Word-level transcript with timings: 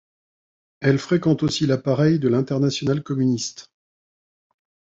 Elle 0.79 0.97
fréquente 0.97 1.43
aussi 1.43 1.67
l'appareil 1.67 2.17
de 2.17 2.27
l'Internationale 2.27 3.03
communiste. 3.03 3.69